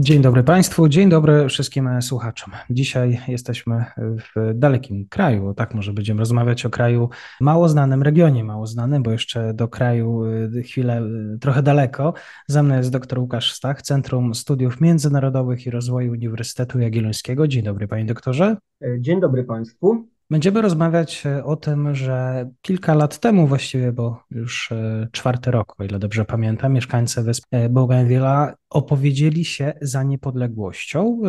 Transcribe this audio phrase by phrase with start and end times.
[0.00, 2.52] Dzień dobry Państwu, dzień dobry wszystkim słuchaczom.
[2.70, 7.08] Dzisiaj jesteśmy w dalekim kraju, tak może będziemy rozmawiać o kraju
[7.40, 11.02] mało znanym, regionie mało znanym, bo jeszcze do kraju y, chwilę
[11.34, 12.14] y, trochę daleko.
[12.46, 17.48] Ze mną jest dr Łukasz Stach, Centrum Studiów Międzynarodowych i Rozwoju Uniwersytetu Jagiellońskiego.
[17.48, 18.56] Dzień dobry Panie doktorze.
[18.98, 20.08] Dzień dobry Państwu.
[20.30, 25.74] Będziemy rozmawiać e, o tym, że kilka lat temu właściwie, bo już e, czwarty rok,
[25.78, 31.20] o ile dobrze pamiętam, mieszkańcy wysp e, Bougainville'a opowiedzieli się za niepodległością.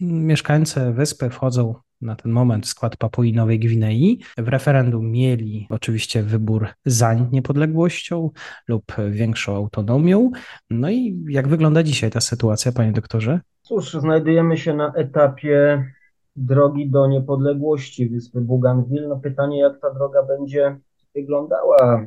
[0.00, 4.20] Mieszkańcy wyspy wchodzą na ten moment w skład Papui Nowej Gwinei.
[4.38, 8.30] W referendum mieli oczywiście wybór za niepodległością
[8.68, 10.30] lub większą autonomią.
[10.70, 13.40] No i jak wygląda dzisiaj ta sytuacja, panie doktorze?
[13.62, 15.84] Cóż, znajdujemy się na etapie
[16.36, 19.08] drogi do niepodległości wyspy Bougainville.
[19.08, 20.80] No pytanie, jak ta droga będzie
[21.14, 22.06] wyglądała.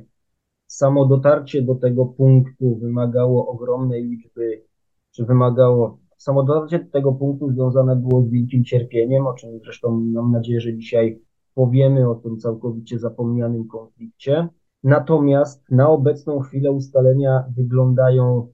[0.67, 4.63] Samo dotarcie do tego punktu wymagało ogromnej liczby,
[5.11, 9.91] czy wymagało, samo dotarcie do tego punktu związane było z wielkim cierpieniem, o czym zresztą
[9.91, 11.21] mam nadzieję, że dzisiaj
[11.53, 14.47] powiemy o tym całkowicie zapomnianym konflikcie.
[14.83, 18.47] Natomiast na obecną chwilę ustalenia wyglądają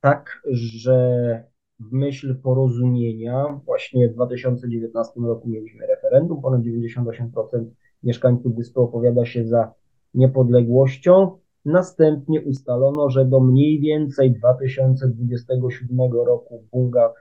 [0.00, 1.44] tak, że
[1.80, 3.60] w myśl porozumienia.
[3.64, 7.64] Właśnie w 2019 roku mieliśmy referendum, ponad 98%
[8.02, 9.72] mieszkańców wyspy opowiada się za
[10.14, 11.38] niepodległością.
[11.64, 17.12] Następnie ustalono, że do mniej więcej 2027 roku Bunga,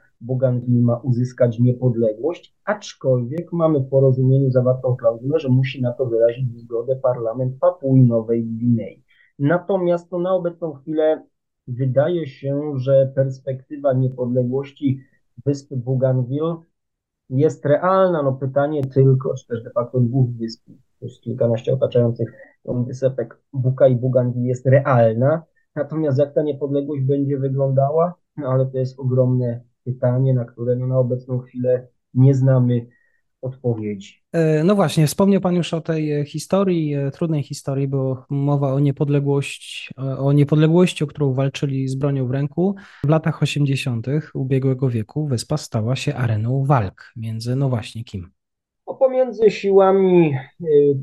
[0.67, 6.95] ma uzyskać niepodległość, aczkolwiek mamy w porozumieniu zawartą klauzulę, że musi na to wyrazić zgodę
[6.95, 9.03] parlament Papui Nowej Gwinei.
[9.39, 11.23] Natomiast to na obecną chwilę
[11.67, 14.99] wydaje się, że perspektywa niepodległości
[15.45, 16.55] wyspy Bougainville
[17.30, 18.23] jest realna.
[18.23, 20.70] No pytanie tylko, czy też de facto dwóch wysp,
[21.02, 22.33] jest kilkanaście otaczających
[22.65, 25.43] wysepek Buka i Bougainville jest realna.
[25.75, 30.87] Natomiast jak ta niepodległość będzie wyglądała, no ale to jest ogromne pytanie, na które no
[30.87, 32.87] na obecną chwilę nie znamy
[33.45, 34.23] odpowiedzi.
[34.32, 38.73] E, no właśnie, wspomniał Pan już o tej e, historii, e, trudnej historii, bo mowa
[38.73, 42.76] o niepodległości, o niepodległości, o którą walczyli z bronią w ręku.
[43.04, 44.08] W latach 80.
[44.34, 48.32] ubiegłego wieku wyspa stała się areną walk między, no właśnie, kim?
[48.88, 50.36] No, pomiędzy siłami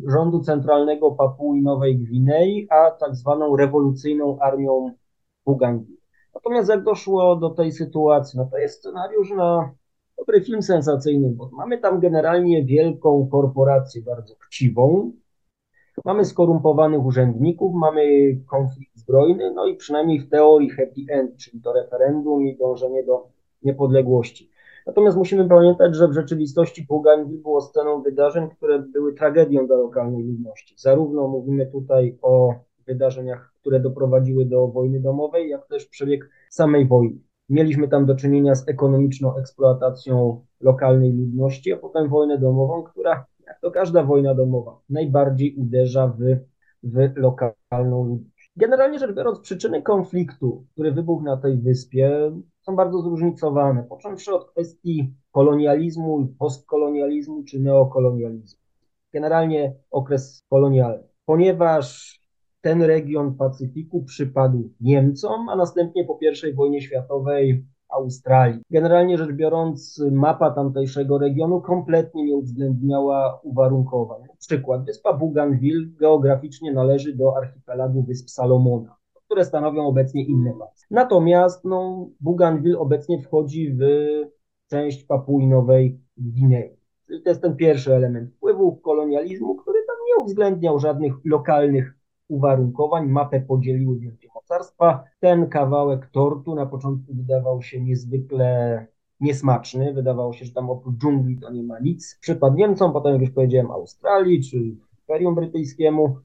[0.09, 4.91] rządu centralnego Papui Nowej Gwinei, a tak zwaną rewolucyjną armią
[5.47, 5.97] Bugangi.
[6.35, 9.75] Natomiast jak doszło do tej sytuacji, no to jest scenariusz na
[10.23, 15.13] dobry film sensacyjny, bo mamy tam generalnie wielką korporację bardzo chciwą,
[16.05, 18.03] mamy skorumpowanych urzędników, mamy
[18.51, 23.29] konflikt zbrojny, no i przynajmniej w teorii happy end, czyli to referendum i dążenie do
[23.63, 24.51] niepodległości.
[24.87, 30.25] Natomiast musimy pamiętać, że w rzeczywistości Bougainville było sceną wydarzeń, które były tragedią dla lokalnej
[30.25, 30.75] ludności.
[30.79, 32.55] Zarówno mówimy tutaj o
[32.87, 37.19] wydarzeniach, które doprowadziły do wojny domowej, jak też przebieg samej wojny.
[37.49, 43.61] Mieliśmy tam do czynienia z ekonomiczną eksploatacją lokalnej ludności, a potem wojnę domową, która, jak
[43.61, 46.21] to każda wojna domowa, najbardziej uderza w,
[46.83, 48.53] w lokalną ludność.
[48.57, 52.33] Generalnie rzecz biorąc, przyczyny konfliktu, który wybuchł na tej wyspie,
[52.63, 58.61] są bardzo zróżnicowane, począwszy od kwestii kolonializmu, postkolonializmu czy neokolonializmu.
[59.13, 61.09] Generalnie okres kolonialny.
[61.25, 62.21] Ponieważ
[62.63, 66.19] ten region Pacyfiku przypadł Niemcom, a następnie po
[66.49, 68.63] I wojnie światowej Australii.
[68.71, 74.23] Generalnie rzecz biorąc, mapa tamtejszego regionu kompletnie nie uwzględniała uwarunkowań.
[74.39, 78.97] Przykład, wyspa Bougainville geograficznie należy do archipelagu Wysp Salomona,
[79.27, 80.87] które stanowią obecnie inne państwa.
[80.91, 83.81] Natomiast no, Bougainville obecnie wchodzi w
[84.71, 86.77] część Papui Nowej Gwinei.
[87.25, 92.02] to jest ten pierwszy element wpływu kolonializmu, który tam nie uwzględniał żadnych lokalnych
[92.33, 93.09] uwarunkowań.
[93.09, 95.05] Mapę podzieliły wielkie mocarstwa.
[95.21, 98.87] Ten kawałek tortu na początku wydawał się niezwykle
[99.21, 99.93] niesmaczny.
[99.93, 102.19] Wydawało się, że tam oprócz dżungli to nie ma nic.
[102.21, 104.57] Przypadł Niemcom, potem jak już powiedziałem Australii czy
[105.01, 106.17] Imperium Brytyjskiemu.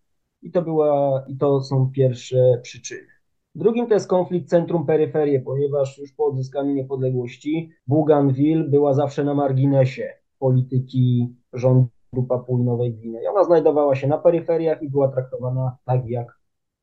[0.42, 3.08] I to, była, I to są pierwsze przyczyny.
[3.56, 10.14] Drugim to jest konflikt centrum-peryferie, ponieważ już po odzyskaniu niepodległości Bougainville była zawsze na marginesie
[10.40, 11.97] polityki rządu
[12.30, 13.28] Papui Nowej Gwinei.
[13.28, 16.38] Ona znajdowała się na peryferiach i była traktowana tak jak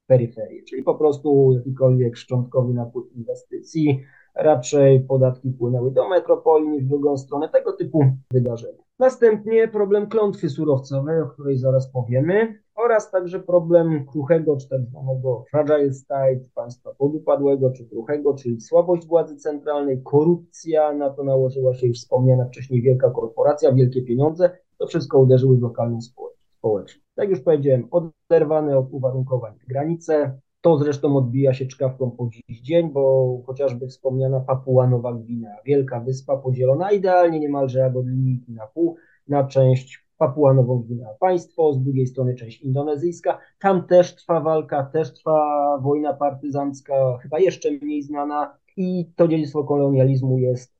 [0.06, 4.05] peryferie, czyli po prostu jakikolwiek szczątkowy napływ inwestycji,
[4.35, 8.82] raczej podatki płynęły do metropolii niż w drugą stronę, tego typu wydarzenia.
[8.99, 12.65] Następnie problem klątwy surowcowej, o której zaraz powiemy.
[12.75, 19.06] oraz także problem kruchego, czy tak zwanego fragile state, państwa podupadłego, czy kruchego, czyli słabość
[19.06, 24.87] władzy centralnej, korupcja, na to nałożyła się już wspomniana wcześniej wielka korporacja, wielkie pieniądze, to
[24.87, 27.00] wszystko uderzyły w lokalną społeczność.
[27.15, 32.91] Tak już powiedziałem, oderwane od uwarunkowań granice, to zresztą odbija się czkawką po dziś dzień,
[32.93, 38.67] bo chociażby wspomniana Papua Nowa Gwinea, wielka wyspa podzielona idealnie niemalże jak od linijki na
[38.67, 38.97] pół,
[39.29, 43.38] na część Papua Nową Gwinea państwo, z drugiej strony część indonezyjska.
[43.59, 49.65] Tam też trwa walka, też trwa wojna partyzancka, chyba jeszcze mniej znana i to dziedzictwo
[49.65, 50.75] kolonializmu jest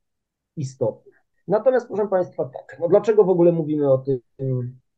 [0.57, 1.04] istotne.
[1.47, 4.19] Natomiast proszę Państwa, tak, no dlaczego w ogóle mówimy o, tym,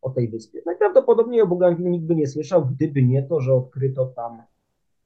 [0.01, 0.61] o tej wyspie?
[0.65, 4.41] Najprawdopodobniej o Bougainville nikt by nie słyszał, gdyby nie to, że odkryto tam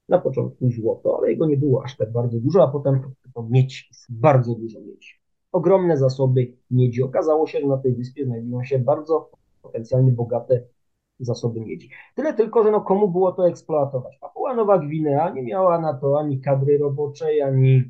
[0.10, 3.90] na początku złoto, ale jego nie było aż tak bardzo dużo, a potem odkryto miedź,
[4.10, 5.22] bardzo dużo miedzi
[5.52, 7.04] ogromne zasoby miedzi.
[7.04, 9.30] Okazało się, że na tej wyspie znajdują się bardzo
[9.62, 10.64] potencjalnie bogate
[11.20, 11.90] zasoby miedzi.
[12.16, 14.18] Tyle tylko, że no komu było to eksploatować?
[14.18, 17.84] Papua Nowa Gwinea nie miała na to ani kadry roboczej, ani,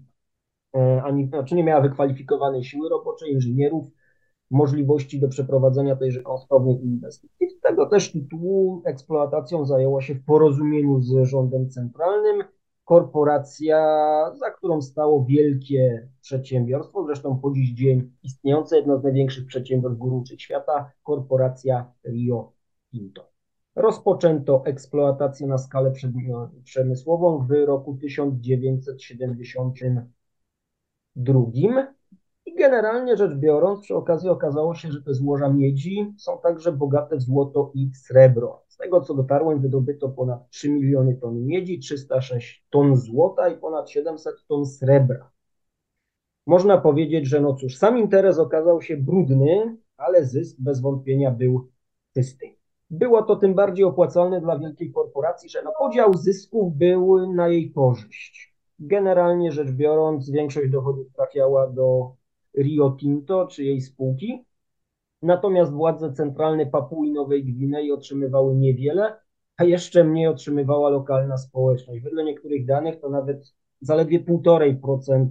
[1.03, 3.87] ani znaczy nie miała wykwalifikowanej siły roboczej, inżynierów,
[4.51, 7.49] możliwości do przeprowadzenia tejże kosztownej inwestycji.
[7.49, 12.43] Z tego też tytułu eksploatacją zajęło się w porozumieniu z rządem centralnym
[12.85, 13.77] korporacja,
[14.35, 20.41] za którą stało wielkie przedsiębiorstwo, zresztą po dziś dzień istniejące jedno z największych przedsiębiorstw górniczych
[20.41, 22.51] świata, korporacja Rio
[22.91, 23.31] Tinto.
[23.75, 25.93] Rozpoczęto eksploatację na skalę
[26.63, 27.97] przemysłową w roku
[31.15, 31.93] 1972
[32.45, 37.17] i generalnie rzecz biorąc, przy okazji okazało się, że te złoża miedzi są także bogate
[37.17, 42.95] w złoto i srebro tego co dotarłem, wydobyto ponad 3 miliony ton miedzi, 306 ton
[42.95, 45.31] złota i ponad 700 ton srebra.
[46.47, 51.69] Można powiedzieć, że no cóż, sam interes okazał się brudny, ale zysk bez wątpienia był
[52.13, 52.45] czysty.
[52.89, 57.71] Było to tym bardziej opłacalne dla wielkiej korporacji, że no podział zysków był na jej
[57.71, 58.50] korzyść.
[58.81, 62.15] Generalnie rzecz biorąc, większość dochodów trafiała do
[62.57, 64.45] Rio Tinto czy jej spółki,
[65.21, 69.19] Natomiast władze centralne Papui Nowej Gwinei otrzymywały niewiele,
[69.57, 72.03] a jeszcze mniej otrzymywała lokalna społeczność.
[72.03, 75.27] Wedle niektórych danych to nawet zaledwie 1,5%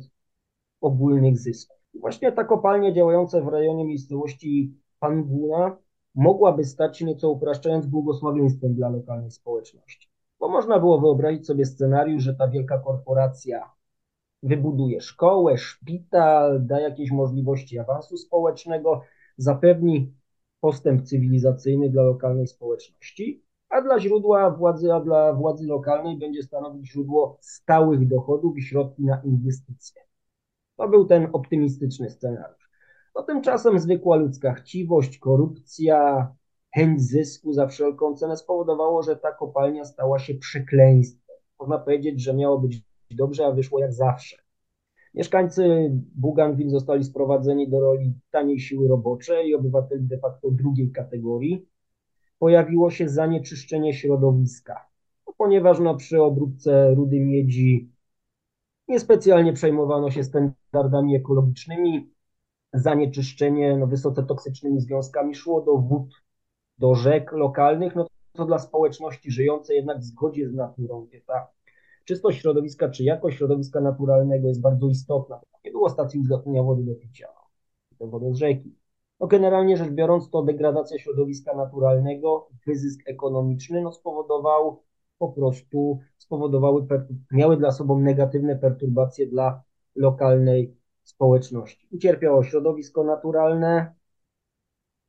[0.80, 1.76] ogólnych zysków.
[1.94, 5.76] właśnie ta kopalnia działająca w rejonie miejscowości Panguna
[6.14, 10.09] mogłaby stać się nieco upraszczając błogosławieństwem dla lokalnej społeczności.
[10.40, 13.70] Bo można było wyobrazić sobie scenariusz, że ta wielka korporacja
[14.42, 19.02] wybuduje szkołę, szpital, da jakieś możliwości awansu społecznego,
[19.36, 20.14] zapewni
[20.60, 26.92] postęp cywilizacyjny dla lokalnej społeczności, a dla źródła władzy, a dla władzy lokalnej będzie stanowić
[26.92, 30.02] źródło stałych dochodów i środki na inwestycje.
[30.76, 32.70] To był ten optymistyczny scenariusz.
[33.14, 36.28] No tymczasem zwykła ludzka chciwość, korupcja,
[36.74, 41.36] chęć zysku za wszelką cenę spowodowało, że ta kopalnia stała się przekleństwem.
[41.60, 44.36] Można powiedzieć, że miało być dobrze, a wyszło jak zawsze.
[45.14, 51.66] Mieszkańcy Bougainville zostali sprowadzeni do roli taniej siły roboczej i obywateli de facto drugiej kategorii.
[52.38, 54.88] Pojawiło się zanieczyszczenie środowiska,
[55.26, 57.92] no, ponieważ no, przy obróbce rudy miedzi
[58.88, 62.10] niespecjalnie przejmowano się standardami ekologicznymi.
[62.72, 66.14] Zanieczyszczenie no, wysoce toksycznymi związkami szło do wód,
[66.80, 71.48] do rzek lokalnych, no to dla społeczności żyjącej jednak w zgodzie z naturą, gdzie ta
[72.04, 75.40] czystość środowiska czy jakość środowiska naturalnego jest bardzo istotna.
[75.64, 77.28] Nie było stacji uzdatniania wody do picia,
[77.98, 78.74] to wodę z rzeki.
[79.20, 84.82] No generalnie rzecz biorąc, to degradacja środowiska naturalnego, wyzysk ekonomiczny no spowodował
[85.18, 86.86] po prostu, spowodowały,
[87.32, 89.62] miały dla sobą negatywne perturbacje dla
[89.96, 91.88] lokalnej społeczności.
[91.92, 93.94] Ucierpiało środowisko naturalne,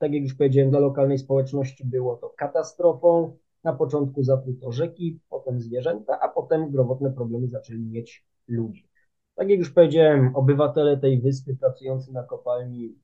[0.01, 5.62] tak jak już powiedziałem, dla lokalnej społeczności było to katastrofą, na początku zatruto rzeki, potem
[5.62, 8.88] zwierzęta, a potem zdrowotne problemy zaczęli mieć ludzi.
[9.36, 12.96] Tak jak już powiedziałem, obywatele tej wyspy pracujący na kopalni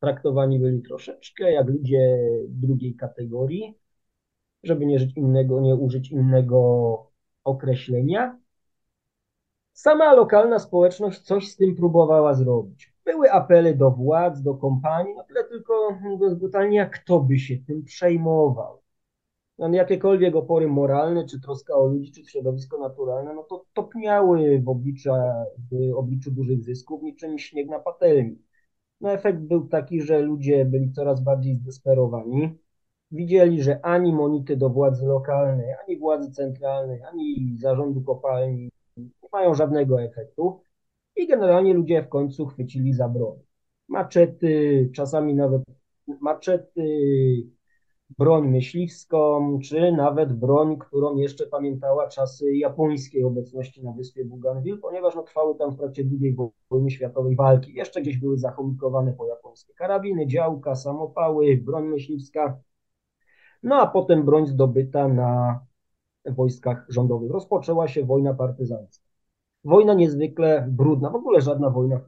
[0.00, 3.78] traktowani byli troszeczkę jak ludzie drugiej kategorii,
[4.62, 7.10] żeby nie, żyć innego, nie użyć innego
[7.44, 8.38] określenia.
[9.72, 12.93] Sama lokalna społeczność coś z tym próbowała zrobić.
[13.04, 15.98] Były apele do władz, do kompanii, no tyle tylko,
[16.36, 18.84] brutalnie, jak kto by się tym przejmował
[19.58, 25.10] jakiekolwiek opory moralne, czy troska o ludzi, czy środowisko naturalne, no to topniały w obliczu,
[25.70, 28.38] w obliczu dużych zysków niczym śnieg na patelni.
[29.00, 32.58] No efekt był taki, że ludzie byli coraz bardziej zdesperowani.
[33.10, 39.54] Widzieli, że ani monity do władzy lokalnej, ani władzy centralnej, ani zarządu kopalni nie mają
[39.54, 40.60] żadnego efektu
[41.16, 43.38] i generalnie ludzie w końcu chwycili za broń.
[43.88, 45.62] Maczety, czasami nawet
[46.20, 46.84] maczety,
[48.18, 55.14] broń myśliwską, czy nawet broń, którą jeszcze pamiętała czasy japońskiej obecności na wyspie Bougainville, ponieważ
[55.14, 56.36] no, trwały tam w trakcie II
[56.70, 57.74] wojny światowej walki.
[57.74, 62.58] Jeszcze gdzieś były zachomikowane po japońskie karabiny, działka, samopały, broń myśliwska.
[63.62, 65.60] No a potem broń zdobyta na
[66.26, 67.30] wojskach rządowych.
[67.30, 69.03] Rozpoczęła się wojna partyzancka.
[69.64, 72.00] Wojna niezwykle brudna, w ogóle żadna wojna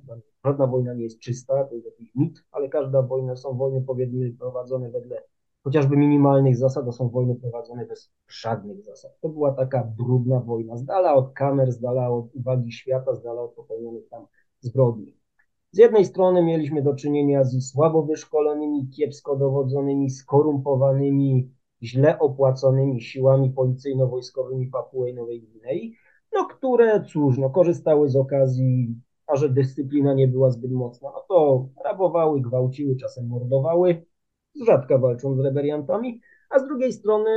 [0.44, 4.32] żadna wojna nie jest czysta, to jest jakiś mit, ale każda wojna, są wojny powiedzmy
[4.38, 5.22] prowadzone wedle
[5.64, 9.20] chociażby minimalnych zasad, to są wojny prowadzone bez żadnych zasad.
[9.20, 13.22] To była taka brudna wojna, z dala od kamer, z dala od uwagi świata, z
[13.22, 14.26] dala od popełnionych tam
[14.60, 15.16] zbrodni.
[15.70, 21.50] Z jednej strony mieliśmy do czynienia z słabo wyszkolonymi, kiepsko dowodzonymi, skorumpowanymi,
[21.82, 25.96] źle opłaconymi siłami policyjno-wojskowymi Papui Nowej Gwinei,
[26.36, 28.94] no które, cóż, no, korzystały z okazji,
[29.26, 34.04] a że dyscyplina nie była zbyt mocna, no to rabowały, gwałciły, czasem mordowały,
[34.54, 37.30] z rzadka walczą z rebeliantami, a z drugiej strony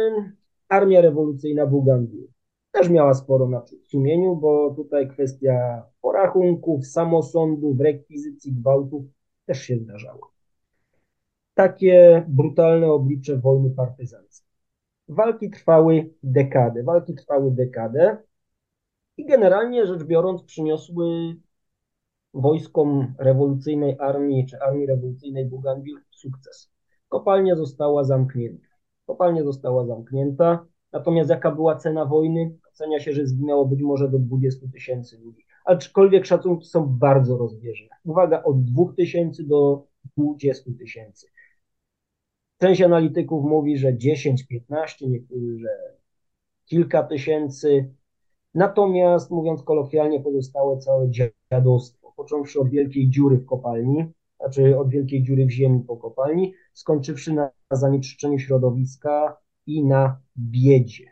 [0.70, 2.28] armia rewolucyjna Bugandii
[2.72, 9.04] też miała sporo na sumieniu, bo tutaj kwestia porachunków, samosądów, rekwizycji, gwałtów
[9.46, 10.32] też się zdarzało.
[11.54, 14.50] Takie brutalne oblicze wojny partyzanckiej.
[15.08, 18.18] Walki trwały dekadę, walki trwały dekadę
[19.20, 21.36] i generalnie rzecz biorąc przyniosły
[22.34, 26.72] wojskom rewolucyjnej armii czy armii rewolucyjnej Bougainville sukces.
[27.10, 28.68] Kopalnia została zamknięta.
[29.06, 32.56] Kopalnia została zamknięta, natomiast jaka była cena wojny?
[32.72, 35.46] Ocenia się, że zginęło być może do 20 tysięcy ludzi.
[35.66, 37.88] Aczkolwiek szacunki są bardzo rozbieżne.
[38.04, 39.86] Uwaga, od 2 tysięcy do
[40.18, 41.28] 20 tysięcy.
[42.58, 45.70] Część analityków mówi, że 10, 15, niektórzy, że
[46.66, 47.94] kilka tysięcy.
[48.54, 51.10] Natomiast, mówiąc kolokwialnie, pozostało całe
[51.52, 54.06] dziadostwo, począwszy od wielkiej dziury w kopalni,
[54.40, 61.06] znaczy od wielkiej dziury w ziemi po kopalni, skończywszy na zanieczyszczeniu środowiska i na biedzie.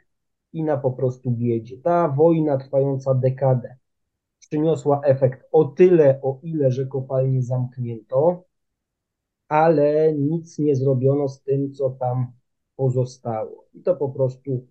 [0.53, 1.77] I na po prostu biedzie.
[1.77, 3.77] Ta wojna trwająca dekadę
[4.39, 8.43] przyniosła efekt o tyle, o ile, że kopalnie zamknięto,
[9.47, 12.31] ale nic nie zrobiono z tym, co tam
[12.75, 13.65] pozostało.
[13.73, 14.67] I to po prostu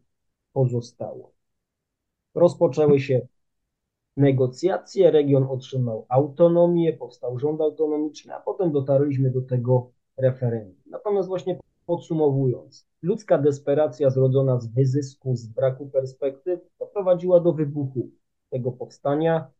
[0.52, 1.35] pozostało.
[2.36, 3.26] Rozpoczęły się
[4.16, 10.82] negocjacje, region otrzymał autonomię, powstał rząd autonomiczny, a potem dotarliśmy do tego referendum.
[10.86, 18.10] Natomiast właśnie podsumowując, ludzka desperacja zrodzona z wyzysku, z braku perspektyw, doprowadziła do wybuchu
[18.50, 19.50] tego powstania.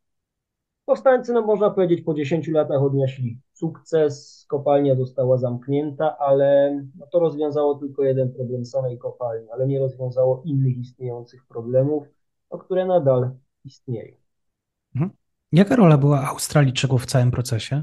[0.85, 7.19] Powstańcy, no można powiedzieć, po 10 latach odnieśli sukces, kopalnia została zamknięta, ale no to
[7.19, 12.16] rozwiązało tylko jeden problem samej kopalni, ale nie rozwiązało innych istniejących problemów,
[12.51, 13.31] o które nadal
[13.65, 14.17] istnieją.
[14.95, 15.11] Mhm.
[15.53, 17.83] Jaka rola była Australijczyków w całym procesie?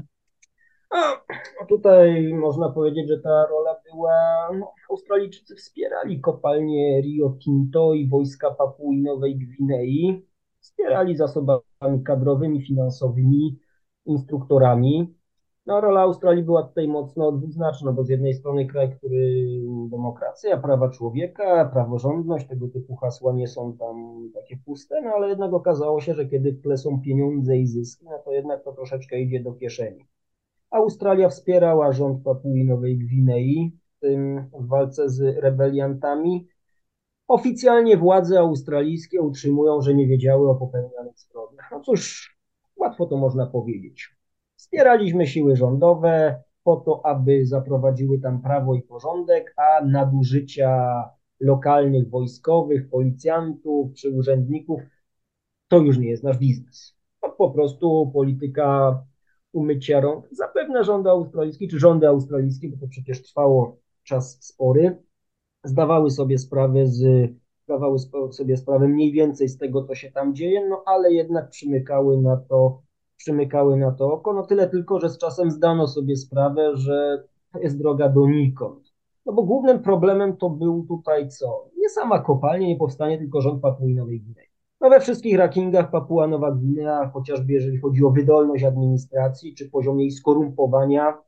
[1.62, 8.08] A tutaj można powiedzieć, że ta rola była, no, Australijczycy wspierali kopalnie Rio Tinto i
[8.08, 10.26] wojska Papui Nowej Gwinei,
[10.60, 13.58] wspierali zasobami kadrowymi, finansowymi,
[14.06, 15.14] instruktorami.
[15.66, 19.44] No, rola Australii była tutaj mocno dwuznaczna, bo z jednej strony kraj, który
[19.90, 25.52] demokracja, prawa człowieka, praworządność, tego typu hasła nie są tam takie puste, no ale jednak
[25.52, 29.20] okazało się, że kiedy w tle są pieniądze i zyski, no to jednak to troszeczkę
[29.20, 30.06] idzie do kieszeni.
[30.70, 36.48] Australia wspierała rząd Papui Nowej Gwinei w tym w walce z rebeliantami.
[37.28, 41.68] Oficjalnie władze australijskie utrzymują, że nie wiedziały o popełnianych zbrodniach.
[41.72, 42.36] No cóż,
[42.76, 44.13] łatwo to można powiedzieć.
[44.74, 51.04] Wspieraliśmy siły rządowe po to, aby zaprowadziły tam prawo i porządek, a nadużycia
[51.40, 54.80] lokalnych wojskowych, policjantów czy urzędników
[55.68, 56.96] to już nie jest nasz biznes.
[57.20, 58.98] To po prostu polityka
[59.52, 60.28] umycia rąk.
[60.32, 65.02] Zapewne rządy australijskie, czy rządy australijskie, bo to przecież trwało czas spory,
[65.64, 67.30] zdawały sobie sprawę z
[67.64, 67.98] zdawały
[68.30, 72.36] sobie sprawę mniej więcej z tego, co się tam dzieje, no ale jednak przymykały na
[72.36, 72.82] to,
[73.16, 77.58] przymykały na to oko, no tyle tylko, że z czasem zdano sobie sprawę, że to
[77.58, 78.94] jest droga donikąd.
[79.26, 81.70] No bo głównym problemem to był tutaj co?
[81.78, 84.48] Nie sama kopalnia, nie powstanie, tylko rząd Papui Nowej Gwinei.
[84.80, 90.00] No we wszystkich rankingach Papua Nowa Gwinea, chociażby jeżeli chodzi o wydolność administracji czy poziom
[90.00, 91.18] jej skorumpowania,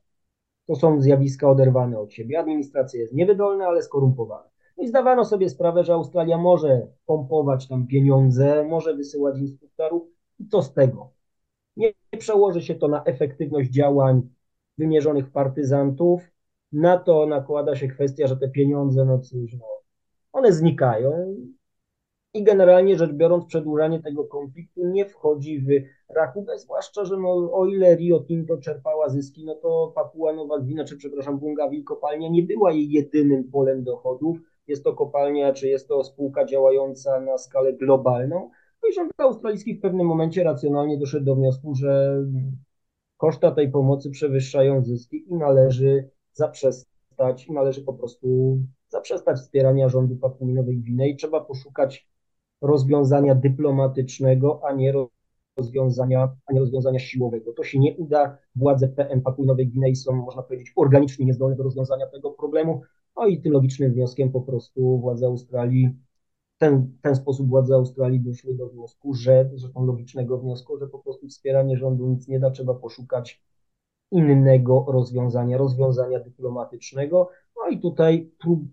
[0.66, 2.38] to są zjawiska oderwane od siebie.
[2.38, 4.48] Administracja jest niewydolna, ale skorumpowana.
[4.76, 10.02] No i zdawano sobie sprawę, że Australia może pompować tam pieniądze, może wysyłać instruktorów
[10.38, 11.15] i co z tego?
[11.76, 14.22] Nie przełoży się to na efektywność działań
[14.78, 16.22] wymierzonych partyzantów.
[16.72, 19.66] Na to nakłada się kwestia, że te pieniądze, no cóż, no,
[20.32, 21.36] one znikają
[22.34, 25.68] I generalnie rzecz biorąc, przedłużanie tego konfliktu nie wchodzi w
[26.14, 30.84] rachubę, zwłaszcza, że no, o ile Rio Tinto czerpała zyski, no to Papua Nowa Gwina,
[30.84, 34.38] czy przepraszam, Bungawil kopalnia nie była jej jedynym polem dochodów.
[34.68, 38.50] Jest to kopalnia, czy jest to spółka działająca na skalę globalną.
[38.90, 42.24] I rząd australijski w pewnym momencie racjonalnie doszedł do wniosku, że
[43.16, 50.16] koszta tej pomocy przewyższają zyski i należy zaprzestać, i należy po prostu zaprzestać wspierania rządu
[50.16, 51.16] Papui Nowej Gwinei.
[51.16, 52.08] Trzeba poszukać
[52.62, 54.92] rozwiązania dyplomatycznego, a nie
[55.56, 57.52] rozwiązania, a nie rozwiązania siłowego.
[57.52, 58.38] To się nie uda.
[58.56, 62.82] Władze PM Papui Nowej Gwinei są, można powiedzieć, organicznie niezdolne do rozwiązania tego problemu.
[63.16, 65.90] No i tym logicznym wnioskiem po prostu władze Australii,
[66.58, 71.28] ten, ten sposób władze Australii doszły do wniosku, że, zresztą logicznego wniosku, że po prostu
[71.28, 73.42] wspieranie rządu nic nie da, trzeba poszukać
[74.10, 77.30] innego rozwiązania, rozwiązania dyplomatycznego.
[77.56, 78.30] No i tutaj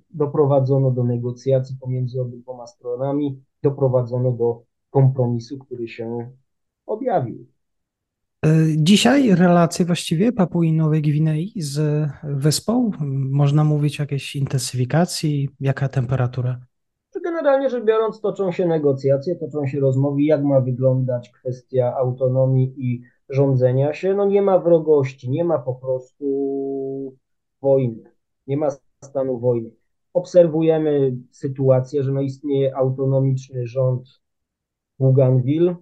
[0.10, 6.32] doprowadzono do negocjacji pomiędzy obydwoma stronami, doprowadzono do kompromisu, który się
[6.86, 7.46] objawił.
[8.46, 12.92] E, dzisiaj relacje właściwie Papui Nowej Gwinei z wyspą,
[13.32, 16.60] można mówić o jakiejś intensyfikacji, jaka temperatura?
[17.34, 23.02] Generalnie rzecz biorąc, toczą się negocjacje, toczą się rozmowy, jak ma wyglądać kwestia autonomii i
[23.30, 24.14] rządzenia się.
[24.14, 26.26] No nie ma wrogości, nie ma po prostu
[27.62, 28.12] wojny,
[28.48, 28.68] nie ma
[29.04, 29.72] stanu wojny.
[30.14, 34.22] Obserwujemy sytuację, że no istnieje autonomiczny rząd
[35.00, 35.76] Bougainville,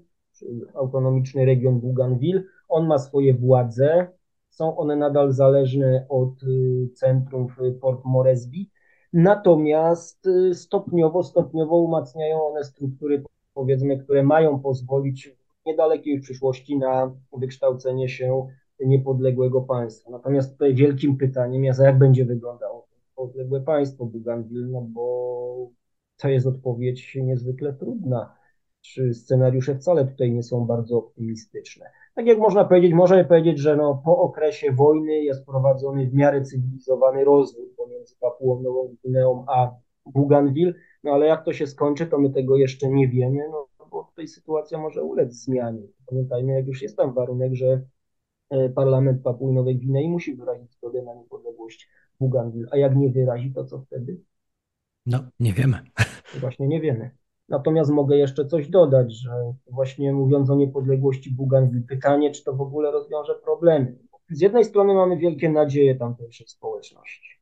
[0.76, 2.44] autonomiczny region Bougainville.
[2.70, 4.08] On ma swoje władze,
[4.50, 8.58] są one nadal zależne od y, centrum w Port Moresby,
[9.14, 17.16] natomiast y, stopniowo, stopniowo umacniają one struktury, powiedzmy, które mają pozwolić w niedalekiej przyszłości na
[17.38, 18.48] wykształcenie się
[18.80, 20.12] niepodległego państwa.
[20.12, 25.72] Natomiast tutaj wielkim pytaniem jest, jak będzie wyglądało podległe państwo Bougainville, no bo
[26.18, 28.36] to jest odpowiedź niezwykle trudna
[28.82, 31.86] czy scenariusze wcale tutaj nie są bardzo optymistyczne.
[32.16, 36.42] Tak jak można powiedzieć, możemy powiedzieć, że no, po okresie wojny jest prowadzony w miarę
[36.42, 39.72] cywilizowany rozwój pomiędzy Papuą Nową Gwineą a
[40.06, 44.04] Bougainville, no ale jak to się skończy, to my tego jeszcze nie wiemy, no bo
[44.04, 45.88] tutaj sytuacja może ulec zmianie.
[46.06, 47.82] Pamiętajmy, jak już jest tam warunek, że
[48.50, 53.54] e, parlament Papui Nowej Gwinei musi wyrazić zgodę na niepodległość Bougainville, a jak nie wyrazi,
[53.54, 54.22] to co wtedy?
[55.06, 55.80] No, nie wiemy.
[56.40, 57.12] Właśnie nie wiemy.
[57.52, 62.62] Natomiast mogę jeszcze coś dodać, że właśnie mówiąc o niepodległości Bułgarii, pytanie, czy to w
[62.62, 63.98] ogóle rozwiąże problemy.
[64.30, 67.42] Z jednej strony mamy wielkie nadzieje tamtejszej społeczności.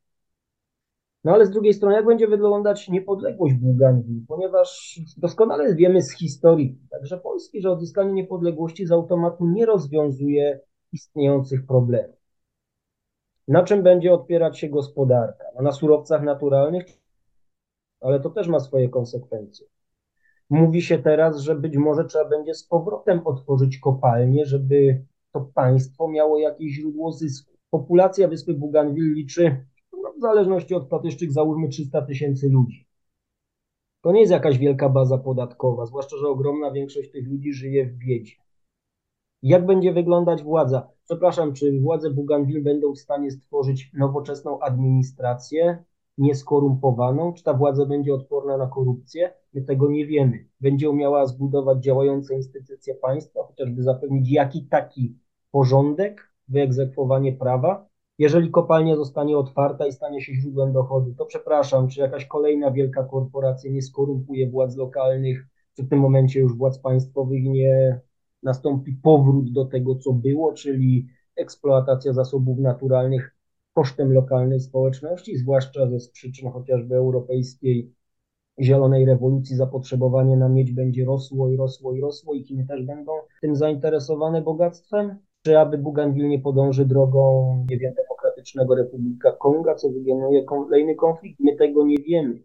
[1.23, 6.77] No ale z drugiej strony, jak będzie wyglądać niepodległość Bułgarii, ponieważ doskonale wiemy z historii,
[6.91, 10.59] także Polski, że odzyskanie niepodległości z automatu nie rozwiązuje
[10.91, 12.19] istniejących problemów.
[13.47, 15.43] Na czym będzie odpierać się gospodarka?
[15.55, 16.85] No na surowcach naturalnych,
[18.01, 19.67] ale to też ma swoje konsekwencje.
[20.49, 26.07] Mówi się teraz, że być może trzeba będzie z powrotem otworzyć kopalnie, żeby to państwo
[26.07, 27.53] miało jakieś źródło zysku.
[27.69, 29.65] Populacja wyspy Bougainville liczy,
[30.03, 32.87] no, w zależności od statystycznych, załóżmy 300 tysięcy ludzi.
[34.01, 37.97] To nie jest jakaś wielka baza podatkowa, zwłaszcza, że ogromna większość tych ludzi żyje w
[37.97, 38.35] biedzie.
[39.43, 40.89] Jak będzie wyglądać władza?
[41.03, 45.83] Przepraszam, czy władze Bougainville będą w stanie stworzyć nowoczesną administrację,
[46.19, 47.33] nieskorumpowaną?
[47.33, 49.33] Czy ta władza będzie odporna na korupcję?
[49.53, 50.45] My tego nie wiemy.
[50.61, 55.17] Będzie umiała zbudować działające instytucje państwa, chociażby zapewnić jaki taki
[55.51, 57.89] porządek, wyegzekwowanie prawa.
[58.17, 63.03] Jeżeli kopalnia zostanie otwarta i stanie się źródłem dochodu, to przepraszam, czy jakaś kolejna wielka
[63.03, 67.99] korporacja nie skorumpuje władz lokalnych, czy w tym momencie już władz państwowych nie
[68.43, 73.35] nastąpi powrót do tego, co było, czyli eksploatacja zasobów naturalnych
[73.79, 77.93] kosztem lokalnej społeczności, zwłaszcza ze przyczyn chociażby europejskiej
[78.61, 83.11] zielonej rewolucji zapotrzebowanie na miedź będzie rosło i rosło i rosło i Chiny też będą
[83.41, 85.17] tym zainteresowane bogactwem?
[85.41, 91.39] Czy aby Bougainville nie podąży drogą, nie wiem, demokratycznego Republika Konga, co wygeneruje kolejny konflikt?
[91.39, 92.43] My tego nie wiemy.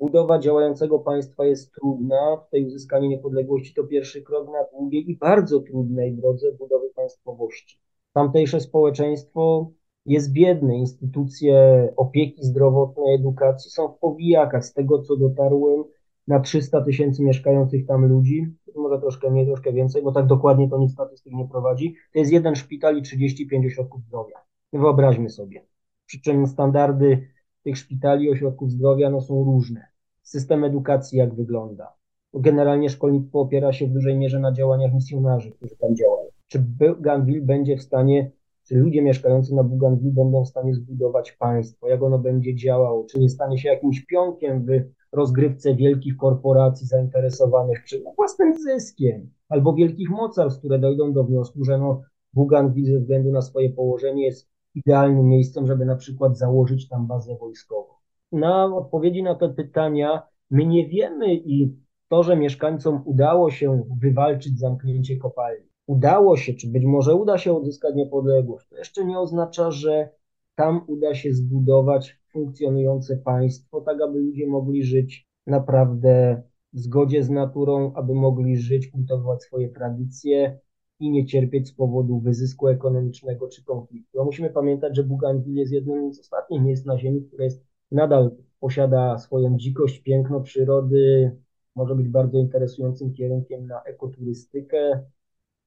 [0.00, 5.60] Budowa działającego państwa jest trudna, tej uzyskanie niepodległości to pierwszy krok na długiej i bardzo
[5.60, 7.78] trudnej drodze budowy państwowości.
[8.12, 9.70] Tamtejsze społeczeństwo
[10.06, 10.76] jest biedny.
[10.76, 14.64] Instytucje opieki zdrowotnej, edukacji są w powijakach.
[14.64, 15.84] Z tego, co dotarłem,
[16.28, 20.78] na 300 tysięcy mieszkających tam ludzi, może troszkę mniej, troszkę więcej, bo tak dokładnie to
[20.78, 24.36] nic statystyk nie prowadzi, to jest jeden szpital i 35 ośrodków zdrowia.
[24.72, 25.66] Wyobraźmy sobie.
[26.06, 27.28] Przy czym standardy
[27.62, 29.86] tych szpitali, ośrodków zdrowia no, są różne.
[30.22, 31.92] System edukacji jak wygląda?
[32.34, 36.28] Generalnie szkolnictwo opiera się w dużej mierze na działaniach misjonarzy, którzy tam działają.
[36.48, 38.30] Czy Bougainville będzie w stanie
[38.64, 43.18] czy ludzie mieszkający na Bougainville będą w stanie zbudować państwo, jak ono będzie działało, czy
[43.18, 44.68] nie stanie się jakimś pionkiem w
[45.12, 51.78] rozgrywce wielkich korporacji zainteresowanych czy własnym zyskiem, albo wielkich mocarstw, które dojdą do wniosku, że
[51.78, 57.06] no, Bougainville ze względu na swoje położenie jest idealnym miejscem, żeby na przykład założyć tam
[57.06, 57.94] bazę wojskową.
[58.32, 61.76] Na odpowiedzi na te pytania my nie wiemy i
[62.08, 67.52] to, że mieszkańcom udało się wywalczyć zamknięcie kopalni, udało się, czy być może uda się
[67.52, 70.08] uzyskać niepodległość, to jeszcze nie oznacza, że
[70.54, 76.42] tam uda się zbudować funkcjonujące państwo, tak aby ludzie mogli żyć naprawdę
[76.72, 80.58] w zgodzie z naturą, aby mogli żyć, kultywować swoje tradycje
[81.00, 84.24] i nie cierpieć z powodu wyzysku ekonomicznego czy konfliktu.
[84.24, 89.18] musimy pamiętać, że Bougainville jest jednym z ostatnich miejsc na Ziemi, które jest, nadal posiada
[89.18, 91.36] swoją dzikość, piękno przyrody,
[91.74, 95.04] może być bardzo interesującym kierunkiem na ekoturystykę.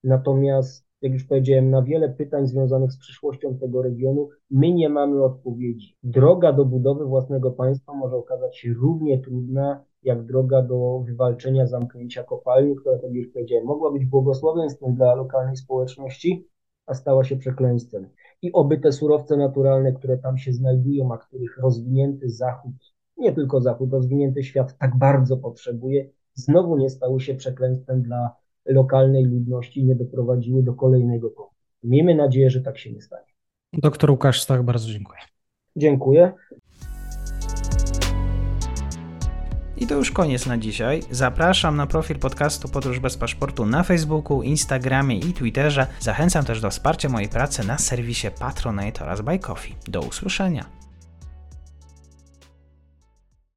[0.03, 5.23] Natomiast, jak już powiedziałem, na wiele pytań związanych z przyszłością tego regionu my nie mamy
[5.23, 5.97] odpowiedzi.
[6.03, 12.23] Droga do budowy własnego państwa może okazać się równie trudna, jak droga do wywalczenia zamknięcia
[12.23, 16.47] kopalni, która, tak jak już powiedziałem, mogła być błogosławieństwem dla lokalnej społeczności,
[16.85, 18.09] a stała się przekleństwem.
[18.41, 22.73] I oby te surowce naturalne, które tam się znajdują, a których rozwinięty Zachód
[23.17, 28.35] nie tylko Zachód, rozwinięty świat tak bardzo potrzebuje, znowu nie stały się przekleństwem dla
[28.67, 31.57] lokalnej ludności nie doprowadziły do kolejnego konfliktu.
[31.83, 33.27] Miejmy nadzieję, że tak się nie stanie.
[33.73, 35.19] Doktor Łukasz Stach, bardzo dziękuję.
[35.75, 36.33] Dziękuję.
[39.77, 41.01] I to już koniec na dzisiaj.
[41.11, 45.87] Zapraszam na profil podcastu Podróż bez paszportu na Facebooku, Instagramie i Twitterze.
[45.99, 49.75] Zachęcam też do wsparcia mojej pracy na serwisie Patronite oraz Buy Coffee.
[49.87, 50.86] Do usłyszenia.